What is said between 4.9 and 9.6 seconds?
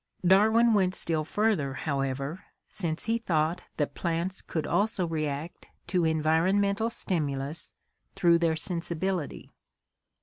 react to environmental stimulus through their sensibility.